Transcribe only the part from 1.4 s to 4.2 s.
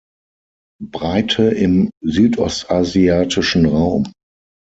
im südostasiatischen Raum.